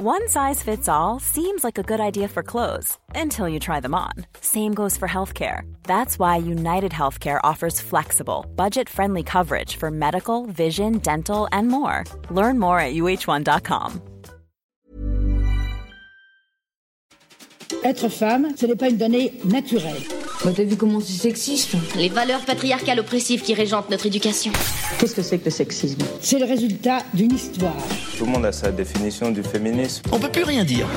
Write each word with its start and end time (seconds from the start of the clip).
One 0.00 0.28
size 0.28 0.62
fits 0.62 0.88
all 0.88 1.18
seems 1.18 1.64
like 1.64 1.76
a 1.76 1.82
good 1.82 1.98
idea 1.98 2.28
for 2.28 2.44
clothes 2.44 2.96
until 3.16 3.48
you 3.48 3.58
try 3.58 3.80
them 3.80 3.96
on. 3.96 4.12
Same 4.40 4.72
goes 4.72 4.96
for 4.96 5.08
healthcare. 5.08 5.62
That's 5.82 6.20
why 6.20 6.36
United 6.36 6.92
Healthcare 6.92 7.40
offers 7.42 7.80
flexible, 7.80 8.46
budget 8.54 8.88
friendly 8.88 9.24
coverage 9.24 9.74
for 9.74 9.90
medical, 9.90 10.46
vision, 10.46 10.98
dental, 10.98 11.48
and 11.50 11.66
more. 11.66 12.04
Learn 12.30 12.60
more 12.60 12.78
at 12.78 12.94
uh1.com. 12.94 14.00
Être 17.82 18.08
femme, 18.08 18.52
ce 18.56 18.66
n'est 18.66 18.76
pas 18.76 18.90
une 18.90 18.98
donnée 18.98 19.32
naturelle. 19.46 20.02
Bah, 20.44 20.52
T'as 20.54 20.62
vu 20.62 20.76
comment 20.76 21.00
c'est 21.00 21.12
sexiste 21.12 21.74
Les 21.96 22.08
valeurs 22.08 22.44
patriarcales 22.44 23.00
oppressives 23.00 23.42
qui 23.42 23.52
régentent 23.52 23.90
notre 23.90 24.06
éducation. 24.06 24.52
Qu'est-ce 25.00 25.16
que 25.16 25.22
c'est 25.22 25.38
que 25.38 25.46
le 25.46 25.50
sexisme 25.50 26.02
C'est 26.20 26.38
le 26.38 26.44
résultat 26.44 26.98
d'une 27.14 27.32
histoire. 27.32 27.74
Tout 28.18 28.26
le 28.26 28.32
monde 28.32 28.46
a 28.46 28.50
sa 28.52 28.72
définition 28.72 29.30
du 29.30 29.44
féminisme. 29.44 30.02
On 30.10 30.18
peut 30.18 30.32
plus 30.32 30.42
rien 30.42 30.64
dire. 30.64 30.88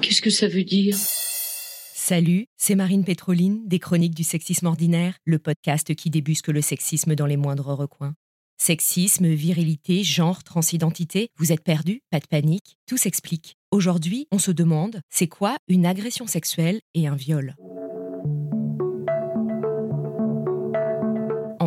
Qu'est-ce 0.00 0.22
que 0.22 0.30
ça 0.30 0.46
veut 0.46 0.62
dire? 0.62 0.96
Salut, 0.96 2.46
c'est 2.56 2.76
Marine 2.76 3.02
Pétroline 3.02 3.66
des 3.66 3.80
Chroniques 3.80 4.14
du 4.14 4.22
Sexisme 4.22 4.66
Ordinaire, 4.66 5.16
le 5.24 5.40
podcast 5.40 5.92
qui 5.96 6.10
débusque 6.10 6.46
le 6.46 6.60
sexisme 6.60 7.16
dans 7.16 7.26
les 7.26 7.36
moindres 7.36 7.74
recoins. 7.74 8.14
Sexisme, 8.56 9.26
virilité, 9.26 10.04
genre, 10.04 10.44
transidentité, 10.44 11.30
vous 11.38 11.50
êtes 11.50 11.64
perdus 11.64 12.02
Pas 12.08 12.20
de 12.20 12.28
panique, 12.30 12.76
tout 12.86 12.96
s'explique. 12.96 13.56
Aujourd'hui, 13.72 14.28
on 14.30 14.38
se 14.38 14.52
demande, 14.52 15.00
c'est 15.10 15.26
quoi 15.26 15.56
une 15.66 15.86
agression 15.86 16.28
sexuelle 16.28 16.78
et 16.94 17.08
un 17.08 17.16
viol? 17.16 17.56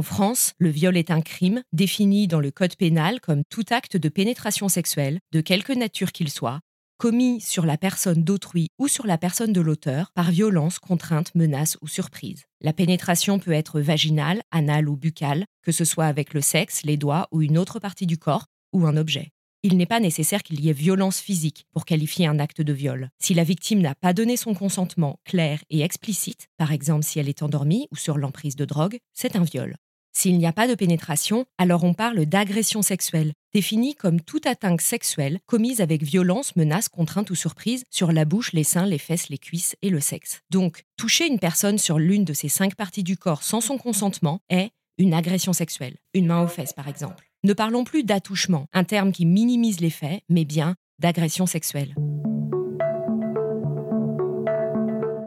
France, 0.03 0.53
le 0.59 0.69
viol 0.69 0.97
est 0.97 1.11
un 1.11 1.21
crime 1.21 1.63
défini 1.71 2.27
dans 2.27 2.39
le 2.39 2.51
Code 2.51 2.75
pénal 2.75 3.19
comme 3.21 3.43
tout 3.49 3.65
acte 3.71 3.97
de 3.97 4.09
pénétration 4.09 4.69
sexuelle, 4.69 5.19
de 5.31 5.41
quelque 5.41 5.73
nature 5.73 6.11
qu'il 6.11 6.29
soit, 6.29 6.59
commis 6.97 7.41
sur 7.41 7.65
la 7.65 7.77
personne 7.77 8.23
d'autrui 8.23 8.67
ou 8.79 8.87
sur 8.87 9.07
la 9.07 9.17
personne 9.17 9.53
de 9.53 9.61
l'auteur 9.61 10.11
par 10.13 10.31
violence, 10.31 10.79
contrainte, 10.79 11.33
menace 11.35 11.77
ou 11.81 11.87
surprise. 11.87 12.43
La 12.61 12.73
pénétration 12.73 13.39
peut 13.39 13.51
être 13.51 13.81
vaginale, 13.81 14.41
anale 14.51 14.87
ou 14.87 14.95
buccale, 14.95 15.45
que 15.63 15.71
ce 15.71 15.85
soit 15.85 16.05
avec 16.05 16.33
le 16.33 16.41
sexe, 16.41 16.83
les 16.83 16.97
doigts 16.97 17.27
ou 17.31 17.41
une 17.41 17.57
autre 17.57 17.79
partie 17.79 18.07
du 18.07 18.17
corps 18.17 18.45
ou 18.73 18.85
un 18.85 18.97
objet. 18.97 19.31
Il 19.63 19.77
n'est 19.77 19.85
pas 19.85 20.01
nécessaire 20.01 20.43
qu'il 20.43 20.59
y 20.59 20.69
ait 20.69 20.73
violence 20.73 21.19
physique 21.19 21.65
pour 21.71 21.85
qualifier 21.85 22.27
un 22.27 22.37
acte 22.37 22.61
de 22.61 22.73
viol. 22.73 23.09
Si 23.17 23.33
la 23.33 23.45
victime 23.45 23.79
n'a 23.81 23.95
pas 23.95 24.11
donné 24.11 24.35
son 24.35 24.53
consentement 24.53 25.19
clair 25.23 25.63
et 25.69 25.81
explicite, 25.81 26.47
par 26.57 26.73
exemple 26.73 27.05
si 27.05 27.17
elle 27.19 27.29
est 27.29 27.43
endormie 27.43 27.87
ou 27.91 27.95
sur 27.95 28.17
l'emprise 28.17 28.57
de 28.57 28.65
drogue, 28.65 28.97
c'est 29.13 29.37
un 29.37 29.43
viol. 29.43 29.77
S'il 30.15 30.37
n'y 30.37 30.45
a 30.45 30.53
pas 30.53 30.67
de 30.67 30.75
pénétration, 30.75 31.45
alors 31.57 31.83
on 31.83 31.95
parle 31.95 32.27
d'agression 32.27 32.83
sexuelle, 32.83 33.33
définie 33.51 33.95
comme 33.95 34.21
toute 34.21 34.45
atteinte 34.45 34.79
sexuelle 34.79 35.39
commise 35.47 35.81
avec 35.81 36.03
violence, 36.03 36.55
menace, 36.55 36.87
contrainte 36.87 37.31
ou 37.31 37.35
surprise 37.35 37.83
sur 37.89 38.11
la 38.11 38.23
bouche, 38.23 38.53
les 38.53 38.63
seins, 38.63 38.85
les 38.85 38.99
fesses, 38.99 39.29
les 39.29 39.39
cuisses 39.39 39.75
et 39.81 39.89
le 39.89 39.99
sexe. 39.99 40.41
Donc, 40.51 40.83
toucher 40.97 41.25
une 41.25 41.39
personne 41.39 41.79
sur 41.79 41.97
l'une 41.97 42.25
de 42.25 42.33
ces 42.33 42.47
cinq 42.47 42.75
parties 42.75 43.03
du 43.03 43.17
corps 43.17 43.41
sans 43.41 43.59
son 43.59 43.79
consentement 43.79 44.39
est 44.49 44.69
une 44.99 45.15
agression 45.15 45.51
sexuelle. 45.51 45.97
Une 46.13 46.27
main 46.27 46.43
aux 46.43 46.47
fesses, 46.47 46.73
par 46.73 46.87
exemple. 46.87 47.27
Ne 47.43 47.53
parlons 47.53 47.83
plus 47.83 48.03
d'attouchement, 48.03 48.67
un 48.71 48.83
terme 48.83 49.11
qui 49.11 49.25
minimise 49.25 49.79
les 49.79 49.89
faits, 49.89 50.21
mais 50.29 50.45
bien 50.45 50.75
d'agression 50.99 51.47
sexuelle. 51.47 51.95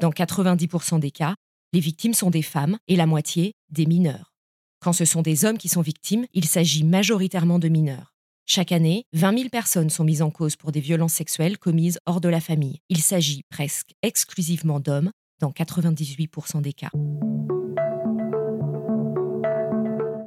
Dans 0.00 0.10
90% 0.10 1.00
des 1.00 1.10
cas, 1.10 1.34
les 1.72 1.80
victimes 1.80 2.14
sont 2.14 2.30
des 2.30 2.42
femmes 2.42 2.78
et 2.86 2.94
la 2.94 3.06
moitié 3.06 3.54
des 3.70 3.86
mineurs. 3.86 4.35
Quand 4.80 4.92
ce 4.92 5.04
sont 5.04 5.22
des 5.22 5.44
hommes 5.44 5.58
qui 5.58 5.68
sont 5.68 5.80
victimes, 5.80 6.26
il 6.32 6.44
s'agit 6.44 6.84
majoritairement 6.84 7.58
de 7.58 7.68
mineurs. 7.68 8.14
Chaque 8.44 8.72
année, 8.72 9.04
20 9.14 9.38
000 9.38 9.48
personnes 9.48 9.90
sont 9.90 10.04
mises 10.04 10.22
en 10.22 10.30
cause 10.30 10.54
pour 10.54 10.70
des 10.70 10.80
violences 10.80 11.14
sexuelles 11.14 11.58
commises 11.58 11.98
hors 12.06 12.20
de 12.20 12.28
la 12.28 12.40
famille. 12.40 12.80
Il 12.88 13.02
s'agit 13.02 13.42
presque 13.50 13.94
exclusivement 14.02 14.78
d'hommes 14.78 15.10
dans 15.40 15.50
98% 15.50 16.60
des 16.60 16.72
cas. 16.72 16.90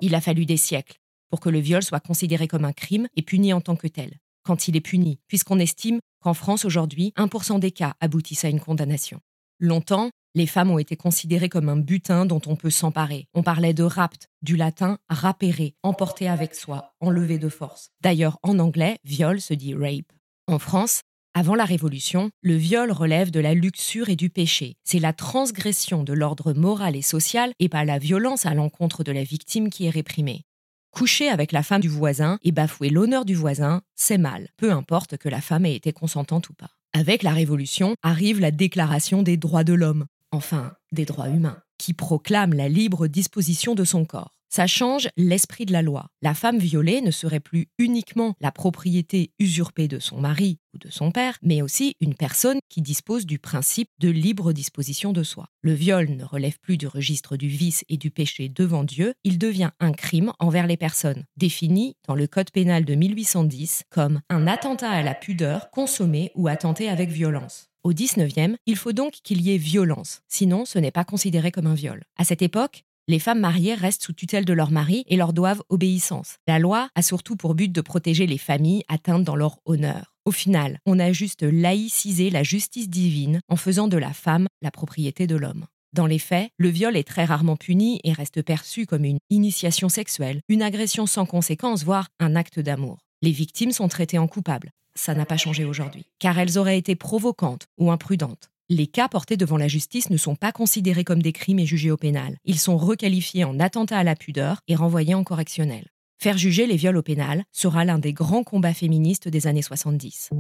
Il 0.02 0.16
a 0.16 0.22
fallu 0.22 0.46
des 0.46 0.58
siècles 0.58 0.98
pour 1.30 1.40
que 1.40 1.50
le 1.50 1.60
viol 1.60 1.84
soit 1.84 2.00
considéré 2.00 2.48
comme 2.48 2.66
un 2.66 2.74
crime 2.74 3.08
et 3.16 3.22
puni 3.22 3.54
en 3.54 3.62
tant 3.62 3.76
que 3.76 3.88
tel, 3.88 4.18
quand 4.44 4.68
il 4.68 4.76
est 4.76 4.82
puni, 4.82 5.20
puisqu'on 5.28 5.60
estime 5.60 6.00
qu'en 6.22 6.34
France 6.34 6.66
aujourd'hui, 6.66 7.14
1% 7.18 7.60
des 7.60 7.72
cas 7.72 7.94
aboutissent 8.00 8.46
à 8.46 8.50
une 8.50 8.60
condamnation. 8.60 9.22
Longtemps, 9.60 10.10
les 10.36 10.46
femmes 10.46 10.72
ont 10.72 10.78
été 10.80 10.96
considérées 10.96 11.50
comme 11.50 11.70
un 11.70 11.78
butin 11.78 12.26
dont 12.26 12.42
on 12.46 12.56
peut 12.56 12.70
s'emparer. 12.70 13.28
On 13.34 13.44
parlait 13.44 13.74
de 13.74 13.84
rapt, 13.84 14.30
du 14.42 14.56
latin 14.56 15.00
rapere, 15.10 15.72
emporter 15.84 16.30
avec 16.30 16.56
soi, 16.56 16.94
enlever 17.00 17.40
de 17.40 17.50
force. 17.50 17.90
D'ailleurs, 18.02 18.38
en 18.44 18.60
anglais, 18.60 18.98
viol 19.04 19.42
se 19.42 19.54
dit 19.54 19.74
rape. 19.74 20.12
En 20.48 20.60
France, 20.60 21.02
avant 21.34 21.56
la 21.56 21.66
Révolution, 21.66 22.32
le 22.42 22.56
viol 22.56 22.92
relève 22.92 23.32
de 23.32 23.40
la 23.40 23.54
luxure 23.54 24.10
et 24.10 24.16
du 24.16 24.30
péché. 24.30 24.78
C'est 24.84 25.00
la 25.00 25.14
transgression 25.14 26.04
de 26.04 26.14
l'ordre 26.14 26.54
moral 26.54 26.96
et 26.96 27.02
social 27.02 27.54
et 27.60 27.70
pas 27.70 27.86
la 27.86 28.00
violence 28.00 28.46
à 28.46 28.54
l'encontre 28.54 29.04
de 29.04 29.12
la 29.12 29.24
victime 29.24 29.70
qui 29.70 29.86
est 29.86 29.92
réprimée. 29.92 30.44
Coucher 30.92 31.30
avec 31.30 31.52
la 31.52 31.62
femme 31.62 31.82
du 31.82 31.88
voisin 31.88 32.40
et 32.44 32.52
bafouer 32.52 32.90
l'honneur 32.90 33.26
du 33.26 33.36
voisin, 33.36 33.82
c'est 33.96 34.18
mal, 34.18 34.50
peu 34.58 34.72
importe 34.72 35.18
que 35.18 35.30
la 35.30 35.40
femme 35.40 35.66
ait 35.66 35.76
été 35.76 35.94
consentante 35.94 36.50
ou 36.50 36.54
pas. 36.54 36.72
Avec 36.94 37.22
la 37.22 37.32
Révolution 37.32 37.96
arrive 38.02 38.40
la 38.40 38.50
Déclaration 38.50 39.22
des 39.22 39.38
droits 39.38 39.64
de 39.64 39.74
l'homme, 39.74 40.08
enfin 40.32 40.74
des 40.92 41.06
droits 41.06 41.30
humains, 41.30 41.62
qui 41.78 41.94
proclame 41.94 42.54
la 42.54 42.70
libre 42.70 43.08
disposition 43.08 43.76
de 43.76 43.84
son 43.84 44.06
corps. 44.06 44.40
Ça 44.52 44.66
change 44.66 45.10
l'esprit 45.16 45.68
de 45.68 45.72
la 45.72 45.84
loi. 45.84 46.08
La 46.24 46.34
femme 46.34 46.58
violée 46.58 47.02
ne 47.02 47.12
serait 47.12 47.40
plus 47.40 47.68
uniquement 47.78 48.34
la 48.42 48.52
propriété 48.52 49.32
usurpée 49.38 49.88
de 49.88 50.00
son 50.00 50.20
mari 50.20 50.58
ou 50.74 50.80
de 50.80 50.90
son 50.90 51.12
père, 51.12 51.38
mais 51.44 51.62
aussi 51.62 51.94
une 52.02 52.16
personne 52.16 52.58
qui 52.68 52.82
dispose 52.82 53.28
du 53.28 53.38
principe 53.38 53.90
de 54.00 54.10
libre 54.10 54.52
disposition 54.52 55.14
de 55.14 55.22
soi. 55.22 55.50
Le 55.62 55.74
viol 55.74 56.10
ne 56.10 56.24
relève 56.24 56.58
plus 56.60 56.78
du 56.78 56.88
registre 56.88 57.38
du 57.38 57.48
vice 57.48 57.86
et 57.90 57.98
du 57.98 58.10
péché 58.10 58.50
devant 58.50 58.84
Dieu, 58.84 59.14
il 59.24 59.38
devient 59.38 59.70
un 59.80 59.92
crime 59.92 60.34
envers 60.40 60.66
les 60.66 60.78
personnes, 60.78 61.26
défini 61.38 61.96
dans 62.08 62.16
le 62.16 62.26
Code 62.26 62.50
pénal 62.50 62.86
de 62.86 62.96
1810 62.96 63.84
comme 63.92 64.22
un 64.30 64.48
attentat 64.48 64.90
à 64.90 65.04
la 65.04 65.14
pudeur 65.14 65.70
consommé 65.70 66.32
ou 66.34 66.48
attenté 66.48 66.90
avec 66.90 67.10
violence. 67.10 67.69
Au 67.84 67.94
19e, 67.94 68.56
il 68.66 68.76
faut 68.76 68.92
donc 68.92 69.14
qu'il 69.24 69.42
y 69.42 69.54
ait 69.54 69.58
violence, 69.58 70.22
sinon 70.28 70.66
ce 70.66 70.80
n'est 70.80 70.92
pas 70.92 71.06
considéré 71.06 71.50
comme 71.52 71.68
un 71.68 71.76
viol. 71.76 72.04
À 72.18 72.26
cette 72.26 72.42
époque, 72.42 72.84
les 73.08 73.20
femmes 73.20 73.40
mariées 73.40 73.74
restent 73.74 74.04
sous 74.04 74.14
tutelle 74.14 74.44
de 74.44 74.52
leur 74.52 74.70
mari 74.70 75.06
et 75.08 75.16
leur 75.16 75.32
doivent 75.32 75.64
obéissance. 75.70 76.36
La 76.46 76.60
loi 76.60 76.90
a 76.94 77.02
surtout 77.02 77.38
pour 77.38 77.56
but 77.56 77.72
de 77.72 77.82
protéger 77.82 78.28
les 78.28 78.38
familles 78.38 78.84
atteintes 78.90 79.24
dans 79.24 79.38
leur 79.38 79.60
honneur. 79.66 80.14
Au 80.26 80.32
final, 80.32 80.80
on 80.86 81.00
a 81.00 81.14
juste 81.14 81.42
laïcisé 81.42 82.30
la 82.30 82.44
justice 82.44 82.90
divine 82.90 83.40
en 83.48 83.56
faisant 83.56 83.88
de 83.88 83.98
la 83.98 84.12
femme 84.12 84.48
la 84.62 84.72
propriété 84.72 85.26
de 85.26 85.38
l'homme. 85.38 85.66
Dans 85.94 86.06
les 86.06 86.20
faits, 86.20 86.52
le 86.58 86.70
viol 86.70 86.98
est 86.98 87.08
très 87.08 87.24
rarement 87.24 87.56
puni 87.56 88.02
et 88.04 88.12
reste 88.12 88.44
perçu 88.44 88.86
comme 88.86 89.06
une 89.06 89.20
initiation 89.30 89.88
sexuelle, 89.88 90.42
une 90.50 90.62
agression 90.62 91.06
sans 91.06 91.26
conséquence, 91.26 91.84
voire 91.86 92.10
un 92.20 92.36
acte 92.36 92.60
d'amour. 92.60 93.00
Les 93.22 93.32
victimes 93.32 93.72
sont 93.72 93.88
traitées 93.88 94.20
en 94.20 94.28
coupables. 94.28 94.72
Ça 95.00 95.16
n'a 95.16 95.26
pas 95.26 95.38
changé 95.38 95.64
aujourd'hui, 95.64 96.08
car 96.20 96.38
elles 96.38 96.58
auraient 96.58 96.78
été 96.78 96.94
provocantes 96.94 97.68
ou 97.78 97.90
imprudentes. 97.90 98.50
Les 98.68 98.86
cas 98.86 99.08
portés 99.08 99.38
devant 99.38 99.56
la 99.56 99.70
justice 99.70 100.10
ne 100.10 100.18
sont 100.18 100.36
pas 100.36 100.52
considérés 100.52 101.06
comme 101.06 101.22
des 101.22 101.32
crimes 101.32 101.60
et 101.60 101.66
jugés 101.66 101.90
au 101.90 101.96
pénal. 101.96 102.36
Ils 102.44 102.60
sont 102.60 102.78
requalifiés 102.78 103.46
en 103.46 103.62
attentat 103.62 103.98
à 103.98 104.04
la 104.04 104.18
pudeur 104.18 104.60
et 104.68 104.76
renvoyés 104.76 105.14
en 105.14 105.24
correctionnel. 105.24 105.88
Faire 106.18 106.38
juger 106.38 106.68
les 106.68 106.76
viols 106.76 106.98
au 106.98 107.02
pénal 107.02 107.46
sera 107.54 107.86
l'un 107.86 107.98
des 107.98 108.12
grands 108.12 108.44
combats 108.44 108.74
féministes 108.74 109.30
des 109.30 109.48
années 109.48 109.62
70. 109.62 110.32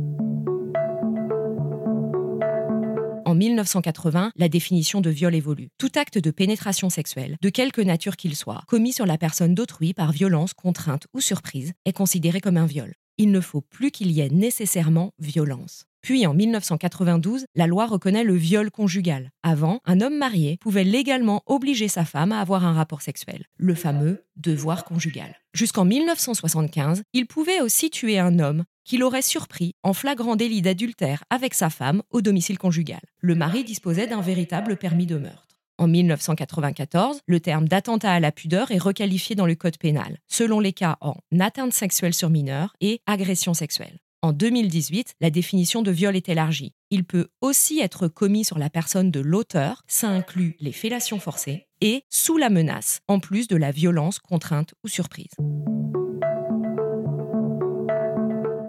En 3.26 3.36
1980, 3.36 4.34
la 4.36 4.50
définition 4.50 5.00
de 5.00 5.10
viol 5.10 5.36
évolue. 5.36 5.70
Tout 5.78 5.92
acte 5.96 6.18
de 6.18 6.32
pénétration 6.32 6.90
sexuelle, 6.90 7.38
de 7.42 7.50
quelque 7.50 7.80
nature 7.80 8.18
qu'il 8.18 8.36
soit, 8.36 8.64
commis 8.68 8.92
sur 8.92 9.06
la 9.06 9.18
personne 9.18 9.56
d'autrui 9.56 9.94
par 9.94 10.12
violence, 10.12 10.54
contrainte 10.54 11.08
ou 11.14 11.22
surprise, 11.22 11.72
est 11.86 11.94
considéré 11.94 12.42
comme 12.42 12.58
un 12.58 12.66
viol. 12.66 12.94
Il 13.22 13.32
ne 13.32 13.42
faut 13.42 13.60
plus 13.60 13.92
qu'il 13.92 14.12
y 14.12 14.22
ait 14.22 14.30
nécessairement 14.30 15.12
violence. 15.20 15.84
Puis 16.02 16.26
en 16.26 16.34
1992, 16.34 17.44
la 17.54 17.68
loi 17.68 17.86
reconnaît 17.86 18.24
le 18.24 18.34
viol 18.34 18.72
conjugal. 18.72 19.32
Avant, 19.44 19.82
un 19.84 20.00
homme 20.00 20.18
marié 20.18 20.58
pouvait 20.62 20.86
légalement 20.86 21.44
obliger 21.46 21.90
sa 21.90 22.06
femme 22.06 22.32
à 22.32 22.40
avoir 22.40 22.64
un 22.64 22.72
rapport 22.72 23.02
sexuel, 23.02 23.44
le 23.58 23.76
fameux 23.76 24.24
devoir 24.38 24.86
conjugal. 24.86 25.36
Jusqu'en 25.54 25.84
1975, 25.84 27.04
il 27.12 27.28
pouvait 27.28 27.60
aussi 27.60 27.90
tuer 27.90 28.20
un 28.20 28.40
homme 28.40 28.64
qu'il 28.86 29.04
aurait 29.04 29.22
surpris 29.22 29.74
en 29.84 29.92
flagrant 29.92 30.38
délit 30.38 30.62
d'adultère 30.62 31.26
avec 31.30 31.56
sa 31.56 31.70
femme 31.70 32.02
au 32.12 32.22
domicile 32.22 32.58
conjugal. 32.58 33.02
Le 33.20 33.36
mari 33.36 33.66
disposait 33.66 34.08
d'un 34.08 34.22
véritable 34.22 34.78
permis 34.78 35.08
de 35.08 35.18
meurtre. 35.18 35.49
En 35.80 35.88
1994, 35.88 37.22
le 37.26 37.40
terme 37.40 37.70
d'attentat 37.70 38.12
à 38.12 38.20
la 38.20 38.34
pudeur 38.34 38.70
est 38.72 38.78
requalifié 38.78 39.38
dans 39.38 39.46
le 39.46 39.56
code 39.56 39.78
pénal, 39.78 40.18
selon 40.28 40.60
les 40.60 40.74
cas 40.74 40.98
en 41.00 41.16
atteinte 41.40 41.72
sexuelle 41.72 42.14
sur 42.14 42.30
mineur 42.30 42.76
et 42.82 43.00
agression 43.06 43.54
sexuelle. 43.54 44.00
En 44.22 44.34
2018, 44.34 45.14
la 45.22 45.30
définition 45.30 45.82
de 45.82 45.90
viol 45.90 46.18
est 46.18 46.28
élargie. 46.28 46.74
Il 46.90 47.06
peut 47.06 47.30
aussi 47.40 47.80
être 47.80 48.10
commis 48.10 48.44
sur 48.44 48.60
la 48.60 48.70
personne 48.70 49.10
de 49.10 49.22
l'auteur, 49.22 49.84
ça 49.88 50.10
inclut 50.10 50.58
les 50.60 50.74
fellations 50.74 51.20
forcées, 51.20 51.68
et 51.80 52.04
sous 52.10 52.36
la 52.36 52.50
menace, 52.50 53.00
en 53.08 53.22
plus 53.22 53.48
de 53.48 53.56
la 53.56 53.72
violence, 53.72 54.20
contrainte 54.20 54.74
ou 54.84 54.90
surprise. 54.90 55.32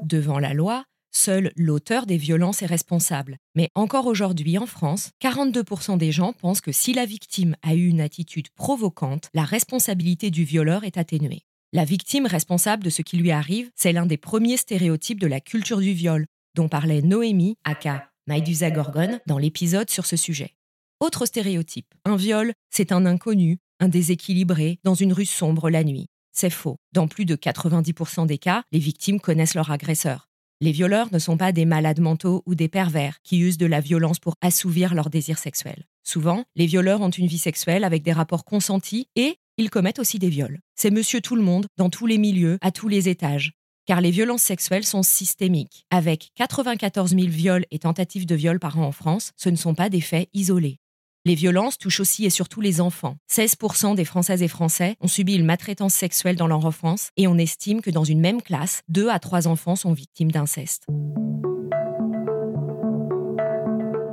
Devant 0.05 0.39
la 0.39 0.55
loi, 0.55 0.85
seul 1.11 1.53
l'auteur 1.57 2.07
des 2.07 2.17
violences 2.17 2.63
est 2.63 2.67
responsable. 2.67 3.37
Mais 3.55 3.71
encore 3.75 4.07
aujourd'hui, 4.07 4.59
en 4.59 4.67
France, 4.67 5.11
42% 5.23 5.99
des 5.99 6.13
gens 6.13 6.33
pensent 6.33 6.61
que 6.61 6.73
si 6.73 6.93
la 6.93 7.07
victime 7.07 7.57
a 7.63 7.75
eu 7.75 7.87
une 7.87 8.01
attitude 8.01 8.49
provocante, 8.51 9.29
la 9.35 9.45
responsabilité 9.45 10.31
du 10.31 10.45
violeur 10.45 10.85
est 10.85 10.99
atténuée. 10.99 11.43
La 11.73 11.85
victime 11.85 12.27
responsable 12.27 12.83
de 12.83 12.91
ce 12.91 13.03
qui 13.03 13.17
lui 13.17 13.31
arrive, 13.31 13.71
c'est 13.77 13.93
l'un 13.93 14.07
des 14.07 14.17
premiers 14.17 14.57
stéréotypes 14.57 15.21
de 15.21 15.27
la 15.27 15.41
culture 15.41 15.79
du 15.79 15.93
viol, 15.93 16.27
dont 16.57 16.69
parlait 16.69 17.03
Noémie, 17.03 17.57
aka 17.65 18.11
Maïdusa 18.27 18.71
Gorgon, 18.71 19.21
dans 19.27 19.39
l'épisode 19.39 19.91
sur 19.91 20.07
ce 20.07 20.17
sujet. 20.17 20.55
Autre 21.01 21.27
stéréotype, 21.27 21.95
un 22.05 22.17
viol, 22.17 22.53
c'est 22.71 22.93
un 22.93 23.07
inconnu, 23.07 23.59
un 23.79 23.89
déséquilibré, 23.89 24.79
dans 24.85 24.95
une 24.95 25.13
rue 25.13 25.27
sombre 25.27 25.71
la 25.71 25.85
nuit. 25.85 26.09
C'est 26.33 26.51
faux. 26.51 26.77
Dans 26.93 27.09
plus 27.09 27.25
de 27.25 27.37
90% 27.37 28.27
des 28.27 28.39
cas, 28.39 28.63
les 28.73 28.79
victimes 28.79 29.21
connaissent 29.21 29.55
leur 29.55 29.71
agresseur. 29.71 30.30
Les 30.63 30.73
violeurs 30.73 31.09
ne 31.11 31.19
sont 31.19 31.39
pas 31.39 31.53
des 31.53 31.65
malades 31.65 32.01
mentaux 32.01 32.43
ou 32.45 32.55
des 32.55 32.69
pervers 32.69 33.17
qui 33.25 33.39
usent 33.39 33.57
de 33.57 33.65
la 33.65 33.81
violence 33.81 34.19
pour 34.19 34.35
assouvir 34.43 34.95
leur 34.95 35.09
désir 35.09 35.39
sexuel. 35.39 35.87
Souvent, 36.03 36.45
les 36.55 36.67
violeurs 36.67 37.01
ont 37.01 37.09
une 37.09 37.29
vie 37.29 37.39
sexuelle 37.39 37.83
avec 37.83 38.03
des 38.03 38.13
rapports 38.13 38.45
consentis 38.45 39.09
et 39.17 39.37
ils 39.57 39.71
commettent 39.71 40.01
aussi 40.01 40.19
des 40.19 40.29
viols. 40.29 40.61
C'est 40.75 40.91
monsieur 40.91 41.23
tout 41.23 41.35
le 41.35 41.41
monde, 41.41 41.67
dans 41.79 41.89
tous 41.89 42.07
les 42.07 42.19
milieux, 42.19 42.59
à 42.61 42.73
tous 42.73 42.89
les 42.89 43.09
étages. 43.09 43.53
Car 43.87 44.03
les 44.03 44.11
violences 44.11 44.43
sexuelles 44.43 44.85
sont 44.85 45.03
systémiques. 45.03 45.87
Avec 45.91 46.29
94 46.37 47.13
000 47.13 47.29
viols 47.29 47.65
et 47.71 47.79
tentatives 47.79 48.27
de 48.27 48.35
viol 48.35 48.61
par 48.61 48.79
an 48.79 48.85
en 48.85 48.93
France, 48.93 49.31
ce 49.39 49.49
ne 49.49 49.57
sont 49.57 49.75
pas 49.75 49.89
des 49.89 50.03
faits 50.03 50.29
isolés. 50.35 50.79
Les 51.27 51.35
violences 51.35 51.77
touchent 51.77 52.01
aussi 52.01 52.25
et 52.25 52.31
surtout 52.31 52.63
les 52.63 52.81
enfants. 52.81 53.17
16% 53.31 53.95
des 53.95 54.07
Françaises 54.07 54.43
et 54.43 54.49
Français 54.49 54.97
ont 55.01 55.07
subi 55.07 55.35
une 55.35 55.45
maltraitance 55.45 55.93
sexuelle 55.93 56.37
dans 56.37 56.47
leur 56.47 56.65
enfance 56.65 57.11
et 57.19 57.27
on 57.27 57.37
estime 57.37 57.83
que 57.83 57.91
dans 57.91 58.05
une 58.05 58.21
même 58.21 58.41
classe, 58.41 58.81
2 58.89 59.11
à 59.11 59.19
3 59.19 59.47
enfants 59.47 59.77
sont 59.77 59.93
victimes 59.93 60.33
d'inceste. 60.33 60.87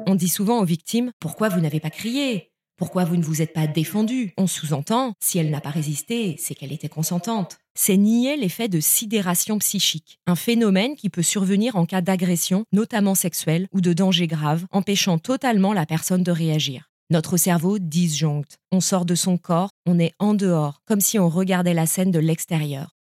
On 0.06 0.16
dit 0.16 0.28
souvent 0.28 0.60
aux 0.60 0.66
victimes 0.66 1.12
Pourquoi 1.22 1.48
vous 1.48 1.62
n'avez 1.62 1.80
pas 1.80 1.90
crié? 1.90 2.52
Pourquoi 2.76 3.06
vous 3.06 3.16
ne 3.16 3.24
vous 3.24 3.42
êtes 3.42 3.54
pas 3.54 3.68
défendu? 3.68 4.34
On 4.38 4.46
sous-entend, 4.46 5.14
si 5.22 5.40
elle 5.40 5.50
n'a 5.50 5.62
pas 5.62 5.70
résisté, 5.70 6.36
c'est 6.38 6.56
qu'elle 6.56 6.74
était 6.74 6.90
consentante. 6.90 7.58
C'est 7.74 7.98
nier 7.98 8.36
l'effet 8.36 8.68
de 8.68 8.82
sidération 8.82 9.58
psychique, 9.60 10.20
un 10.28 10.36
phénomène 10.36 10.98
qui 10.98 11.10
peut 11.10 11.24
survenir 11.24 11.78
en 11.78 11.86
cas 11.86 12.02
d'agression, 12.02 12.66
notamment 12.74 13.16
sexuelle, 13.16 13.68
ou 13.72 13.80
de 13.80 13.94
danger 13.94 14.28
grave, 14.28 14.66
empêchant 14.72 15.20
totalement 15.20 15.72
la 15.72 15.86
personne 15.86 16.22
de 16.22 16.32
réagir. 16.32 16.90
Notre 17.10 17.38
cerveau 17.38 17.80
disjoncte. 17.80 18.58
On 18.74 18.82
sort 18.82 19.06
de 19.06 19.16
son 19.16 19.38
corps, 19.38 19.70
on 19.86 19.98
est 19.98 20.12
en 20.20 20.34
dehors, 20.34 20.82
comme 20.86 21.00
si 21.00 21.18
on 21.18 21.30
regardait 21.30 21.74
la 21.74 21.86
scène 21.86 22.12
de 22.12 22.20
l'extérieur. 22.20 22.98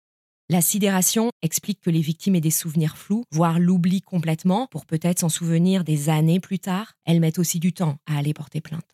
La 0.48 0.62
sidération 0.62 1.32
explique 1.42 1.82
que 1.82 1.90
les 1.90 2.02
victimes 2.02 2.36
aient 2.36 2.42
des 2.42 2.52
souvenirs 2.52 2.98
flous, 2.98 3.24
voire 3.32 3.58
l'oublient 3.58 4.04
complètement 4.04 4.68
pour 4.70 4.86
peut-être 4.86 5.22
s'en 5.22 5.30
souvenir 5.30 5.84
des 5.84 6.10
années 6.10 6.40
plus 6.40 6.60
tard. 6.60 6.94
Elles 7.06 7.20
mettent 7.20 7.40
aussi 7.40 7.60
du 7.60 7.74
temps 7.74 7.98
à 8.06 8.20
aller 8.20 8.36
porter 8.36 8.62
plainte. 8.62 8.86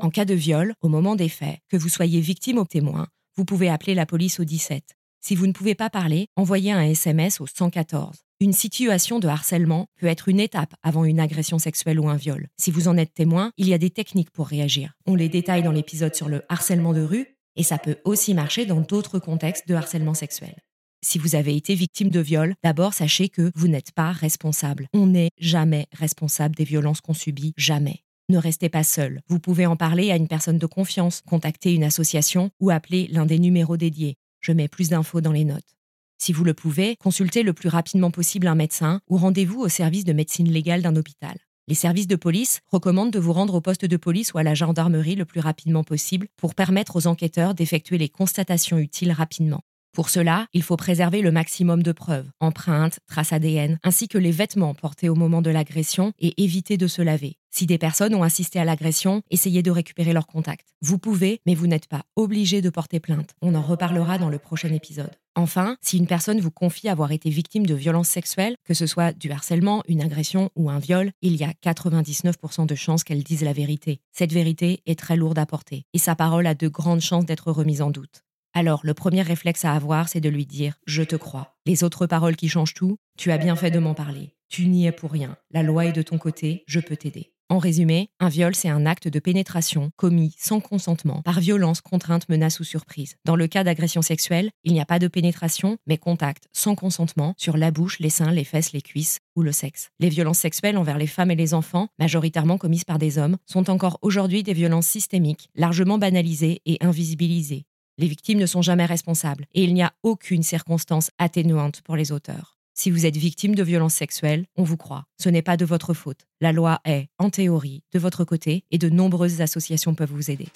En 0.00 0.08
cas 0.08 0.24
de 0.24 0.32
viol, 0.32 0.72
au 0.80 0.88
moment 0.88 1.14
des 1.14 1.28
faits, 1.28 1.58
que 1.68 1.76
vous 1.76 1.90
soyez 1.90 2.22
victime 2.22 2.56
ou 2.56 2.64
témoin, 2.64 3.06
vous 3.36 3.44
pouvez 3.44 3.68
appeler 3.68 3.94
la 3.94 4.06
police 4.06 4.40
au 4.40 4.44
17. 4.44 4.96
Si 5.20 5.34
vous 5.34 5.46
ne 5.46 5.52
pouvez 5.52 5.74
pas 5.74 5.90
parler, 5.90 6.28
envoyez 6.36 6.72
un 6.72 6.80
SMS 6.80 7.42
au 7.42 7.46
114. 7.46 8.25
Une 8.38 8.52
situation 8.52 9.18
de 9.18 9.28
harcèlement 9.28 9.86
peut 9.98 10.08
être 10.08 10.28
une 10.28 10.40
étape 10.40 10.74
avant 10.82 11.06
une 11.06 11.20
agression 11.20 11.58
sexuelle 11.58 11.98
ou 11.98 12.10
un 12.10 12.16
viol. 12.16 12.48
Si 12.58 12.70
vous 12.70 12.86
en 12.86 12.98
êtes 12.98 13.14
témoin, 13.14 13.50
il 13.56 13.66
y 13.66 13.72
a 13.72 13.78
des 13.78 13.88
techniques 13.88 14.30
pour 14.30 14.46
réagir. 14.46 14.92
On 15.06 15.14
les 15.14 15.30
détaille 15.30 15.62
dans 15.62 15.72
l'épisode 15.72 16.14
sur 16.14 16.28
le 16.28 16.42
harcèlement 16.50 16.92
de 16.92 17.00
rue, 17.00 17.38
et 17.56 17.62
ça 17.62 17.78
peut 17.78 17.96
aussi 18.04 18.34
marcher 18.34 18.66
dans 18.66 18.82
d'autres 18.82 19.18
contextes 19.18 19.66
de 19.66 19.74
harcèlement 19.74 20.12
sexuel. 20.12 20.54
Si 21.02 21.18
vous 21.18 21.34
avez 21.34 21.56
été 21.56 21.74
victime 21.74 22.10
de 22.10 22.20
viol, 22.20 22.54
d'abord 22.62 22.92
sachez 22.92 23.30
que 23.30 23.50
vous 23.54 23.68
n'êtes 23.68 23.92
pas 23.92 24.12
responsable. 24.12 24.88
On 24.92 25.06
n'est 25.06 25.30
jamais 25.38 25.86
responsable 25.92 26.56
des 26.56 26.64
violences 26.64 27.00
qu'on 27.00 27.14
subit, 27.14 27.54
jamais. 27.56 28.02
Ne 28.28 28.36
restez 28.36 28.68
pas 28.68 28.84
seul. 28.84 29.22
Vous 29.28 29.40
pouvez 29.40 29.64
en 29.64 29.76
parler 29.76 30.10
à 30.10 30.16
une 30.16 30.28
personne 30.28 30.58
de 30.58 30.66
confiance, 30.66 31.22
contacter 31.26 31.72
une 31.72 31.84
association 31.84 32.50
ou 32.60 32.68
appeler 32.68 33.08
l'un 33.10 33.24
des 33.24 33.38
numéros 33.38 33.78
dédiés. 33.78 34.16
Je 34.40 34.52
mets 34.52 34.68
plus 34.68 34.90
d'infos 34.90 35.22
dans 35.22 35.32
les 35.32 35.44
notes. 35.44 35.75
Si 36.18 36.32
vous 36.32 36.44
le 36.44 36.54
pouvez, 36.54 36.96
consultez 36.96 37.42
le 37.42 37.52
plus 37.52 37.68
rapidement 37.68 38.10
possible 38.10 38.46
un 38.46 38.54
médecin 38.54 39.00
ou 39.08 39.16
rendez-vous 39.18 39.60
au 39.60 39.68
service 39.68 40.04
de 40.04 40.12
médecine 40.12 40.50
légale 40.50 40.82
d'un 40.82 40.96
hôpital. 40.96 41.36
Les 41.68 41.74
services 41.74 42.06
de 42.06 42.16
police 42.16 42.60
recommandent 42.70 43.12
de 43.12 43.18
vous 43.18 43.32
rendre 43.32 43.54
au 43.54 43.60
poste 43.60 43.84
de 43.84 43.96
police 43.96 44.32
ou 44.32 44.38
à 44.38 44.42
la 44.42 44.54
gendarmerie 44.54 45.16
le 45.16 45.24
plus 45.24 45.40
rapidement 45.40 45.84
possible 45.84 46.28
pour 46.36 46.54
permettre 46.54 46.96
aux 46.96 47.06
enquêteurs 47.06 47.54
d'effectuer 47.54 47.98
les 47.98 48.08
constatations 48.08 48.78
utiles 48.78 49.12
rapidement. 49.12 49.62
Pour 49.92 50.10
cela, 50.10 50.46
il 50.52 50.62
faut 50.62 50.76
préserver 50.76 51.22
le 51.22 51.32
maximum 51.32 51.82
de 51.82 51.90
preuves, 51.90 52.28
empreintes, 52.38 53.00
traces 53.06 53.32
ADN, 53.32 53.78
ainsi 53.82 54.08
que 54.08 54.18
les 54.18 54.30
vêtements 54.30 54.74
portés 54.74 55.08
au 55.08 55.14
moment 55.14 55.42
de 55.42 55.50
l'agression 55.50 56.12
et 56.18 56.42
éviter 56.42 56.76
de 56.76 56.86
se 56.86 57.02
laver. 57.02 57.38
Si 57.56 57.64
des 57.64 57.78
personnes 57.78 58.14
ont 58.14 58.22
assisté 58.22 58.58
à 58.60 58.66
l'agression, 58.66 59.22
essayez 59.30 59.62
de 59.62 59.70
récupérer 59.70 60.12
leurs 60.12 60.26
contacts. 60.26 60.74
Vous 60.82 60.98
pouvez, 60.98 61.40
mais 61.46 61.54
vous 61.54 61.66
n'êtes 61.66 61.86
pas 61.86 62.02
obligé 62.14 62.60
de 62.60 62.68
porter 62.68 63.00
plainte. 63.00 63.30
On 63.40 63.54
en 63.54 63.62
reparlera 63.62 64.18
dans 64.18 64.28
le 64.28 64.38
prochain 64.38 64.68
épisode. 64.74 65.12
Enfin, 65.36 65.78
si 65.80 65.96
une 65.96 66.06
personne 66.06 66.38
vous 66.38 66.50
confie 66.50 66.90
avoir 66.90 67.12
été 67.12 67.30
victime 67.30 67.64
de 67.64 67.74
violences 67.74 68.10
sexuelles, 68.10 68.56
que 68.62 68.74
ce 68.74 68.86
soit 68.86 69.14
du 69.14 69.32
harcèlement, 69.32 69.82
une 69.88 70.02
agression 70.02 70.50
ou 70.54 70.68
un 70.68 70.78
viol, 70.78 71.12
il 71.22 71.34
y 71.36 71.44
a 71.44 71.52
99% 71.64 72.66
de 72.66 72.74
chances 72.74 73.04
qu'elle 73.04 73.22
dise 73.22 73.42
la 73.42 73.54
vérité. 73.54 74.00
Cette 74.12 74.34
vérité 74.34 74.82
est 74.84 74.98
très 74.98 75.16
lourde 75.16 75.38
à 75.38 75.46
porter, 75.46 75.86
et 75.94 75.98
sa 75.98 76.14
parole 76.14 76.46
a 76.46 76.54
de 76.54 76.68
grandes 76.68 77.00
chances 77.00 77.24
d'être 77.24 77.50
remise 77.50 77.80
en 77.80 77.90
doute. 77.90 78.22
Alors, 78.52 78.80
le 78.82 78.92
premier 78.92 79.22
réflexe 79.22 79.64
à 79.64 79.72
avoir, 79.72 80.10
c'est 80.10 80.20
de 80.20 80.28
lui 80.28 80.44
dire⁇ 80.44 80.72
Je 80.84 81.02
te 81.04 81.16
crois⁇ 81.16 81.40
Les 81.64 81.84
autres 81.84 82.06
paroles 82.06 82.36
qui 82.36 82.50
changent 82.50 82.74
tout, 82.74 82.98
tu 83.16 83.32
as 83.32 83.38
bien 83.38 83.56
fait 83.56 83.70
de 83.70 83.78
m'en 83.78 83.94
parler. 83.94 84.34
Tu 84.50 84.66
n'y 84.66 84.86
es 84.86 84.92
pour 84.92 85.10
rien. 85.10 85.38
La 85.52 85.62
loi 85.62 85.86
est 85.86 85.92
de 85.92 86.02
ton 86.02 86.18
côté, 86.18 86.62
je 86.66 86.80
peux 86.80 86.96
t'aider. 86.96 87.32
En 87.48 87.58
résumé, 87.58 88.10
un 88.18 88.28
viol, 88.28 88.56
c'est 88.56 88.68
un 88.68 88.86
acte 88.86 89.06
de 89.06 89.20
pénétration 89.20 89.92
commis 89.94 90.34
sans 90.36 90.58
consentement, 90.58 91.22
par 91.22 91.38
violence, 91.38 91.80
contrainte, 91.80 92.28
menace 92.28 92.58
ou 92.58 92.64
surprise. 92.64 93.14
Dans 93.24 93.36
le 93.36 93.46
cas 93.46 93.62
d'agression 93.62 94.02
sexuelle, 94.02 94.50
il 94.64 94.72
n'y 94.72 94.80
a 94.80 94.84
pas 94.84 94.98
de 94.98 95.06
pénétration, 95.06 95.78
mais 95.86 95.96
contact 95.96 96.48
sans 96.52 96.74
consentement 96.74 97.34
sur 97.36 97.56
la 97.56 97.70
bouche, 97.70 98.00
les 98.00 98.10
seins, 98.10 98.32
les 98.32 98.42
fesses, 98.42 98.72
les 98.72 98.82
cuisses 98.82 99.20
ou 99.36 99.42
le 99.42 99.52
sexe. 99.52 99.90
Les 100.00 100.08
violences 100.08 100.40
sexuelles 100.40 100.76
envers 100.76 100.98
les 100.98 101.06
femmes 101.06 101.30
et 101.30 101.36
les 101.36 101.54
enfants, 101.54 101.86
majoritairement 102.00 102.58
commises 102.58 102.84
par 102.84 102.98
des 102.98 103.16
hommes, 103.16 103.36
sont 103.46 103.70
encore 103.70 104.00
aujourd'hui 104.02 104.42
des 104.42 104.52
violences 104.52 104.88
systémiques, 104.88 105.48
largement 105.54 105.98
banalisées 105.98 106.62
et 106.66 106.78
invisibilisées. 106.80 107.64
Les 107.98 108.08
victimes 108.08 108.40
ne 108.40 108.46
sont 108.46 108.62
jamais 108.62 108.86
responsables 108.86 109.46
et 109.54 109.62
il 109.62 109.72
n'y 109.72 109.84
a 109.84 109.92
aucune 110.02 110.42
circonstance 110.42 111.10
atténuante 111.18 111.80
pour 111.82 111.94
les 111.94 112.10
auteurs. 112.10 112.55
Si 112.78 112.90
vous 112.90 113.06
êtes 113.06 113.16
victime 113.16 113.54
de 113.54 113.62
violences 113.62 113.94
sexuelles, 113.94 114.44
on 114.54 114.62
vous 114.62 114.76
croit. 114.76 115.06
Ce 115.16 115.30
n'est 115.30 115.40
pas 115.40 115.56
de 115.56 115.64
votre 115.64 115.94
faute. 115.94 116.26
La 116.42 116.52
loi 116.52 116.80
est, 116.84 117.08
en 117.18 117.30
théorie, 117.30 117.82
de 117.94 117.98
votre 117.98 118.24
côté 118.24 118.64
et 118.70 118.76
de 118.76 118.90
nombreuses 118.90 119.40
associations 119.40 119.94
peuvent 119.94 120.12
vous 120.12 120.30
aider. 120.30 120.48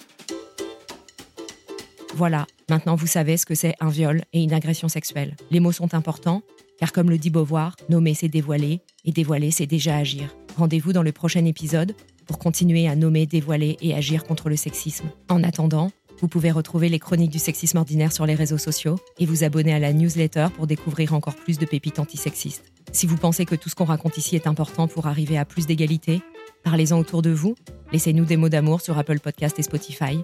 Voilà, 2.15 2.47
maintenant 2.69 2.95
vous 2.95 3.07
savez 3.07 3.39
ce 3.39 3.47
que 3.47 3.55
c'est 3.55 3.75
un 3.81 3.89
viol 3.89 4.21
et 4.35 4.43
une 4.43 4.53
agression 4.53 4.89
sexuelle. 4.89 5.35
Les 5.51 5.61
mots 5.61 5.73
sont 5.73 5.95
importants, 5.95 6.43
car 6.79 6.93
comme 6.93 7.09
le 7.09 7.17
dit 7.17 7.31
Beauvoir, 7.31 7.75
nommer 7.89 8.13
c'est 8.13 8.29
dévoiler, 8.29 8.83
et 9.07 9.13
dévoiler 9.13 9.51
c'est 9.51 9.67
déjà 9.67 9.97
agir. 9.97 10.37
Rendez-vous 10.59 10.93
dans 10.93 11.03
le 11.03 11.13
prochain 11.13 11.47
épisode 11.47 11.95
pour 12.27 12.39
continuer 12.39 12.87
à 12.87 12.97
nommer, 12.97 13.25
dévoiler 13.25 13.79
et 13.81 13.95
agir 13.95 14.25
contre 14.25 14.51
le 14.51 14.57
sexisme. 14.57 15.11
En 15.31 15.43
attendant, 15.43 15.91
vous 16.21 16.29
pouvez 16.29 16.51
retrouver 16.51 16.89
les 16.89 16.99
chroniques 16.99 17.31
du 17.31 17.39
sexisme 17.39 17.79
ordinaire 17.79 18.13
sur 18.13 18.27
les 18.27 18.35
réseaux 18.35 18.59
sociaux 18.59 18.99
et 19.19 19.27
vous 19.27 19.45
abonner 19.45 19.73
à 19.73 19.79
la 19.79 19.93
newsletter 19.93 20.49
pour 20.55 20.67
découvrir 20.67 21.15
encore 21.15 21.35
plus 21.35 21.59
de 21.59 21.65
pépites 21.67 21.99
antisexistes. 21.99 22.73
Si 22.93 23.07
vous 23.07 23.17
pensez 23.17 23.47
que 23.47 23.55
tout 23.55 23.69
ce 23.69 23.75
qu'on 23.75 23.85
raconte 23.85 24.19
ici 24.19 24.37
est 24.37 24.47
important 24.47 24.89
pour 24.89 25.07
arriver 25.07 25.39
à 25.39 25.45
plus 25.45 25.67
d'égalité, 25.67 26.21
parlez-en 26.63 26.99
autour 26.99 27.23
de 27.23 27.31
vous, 27.31 27.55
laissez-nous 27.93 28.25
des 28.25 28.37
mots 28.37 28.49
d'amour 28.49 28.81
sur 28.81 28.99
Apple 28.99 29.21
Podcast 29.21 29.59
et 29.59 29.63
Spotify. 29.63 30.21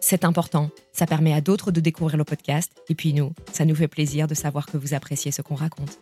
C'est 0.00 0.24
important, 0.24 0.70
ça 0.92 1.06
permet 1.06 1.32
à 1.32 1.40
d'autres 1.40 1.70
de 1.70 1.80
découvrir 1.80 2.16
le 2.16 2.24
podcast, 2.24 2.72
et 2.88 2.94
puis 2.94 3.12
nous, 3.12 3.32
ça 3.52 3.64
nous 3.64 3.74
fait 3.74 3.88
plaisir 3.88 4.26
de 4.26 4.34
savoir 4.34 4.66
que 4.66 4.76
vous 4.76 4.94
appréciez 4.94 5.30
ce 5.30 5.42
qu'on 5.42 5.54
raconte. 5.54 5.98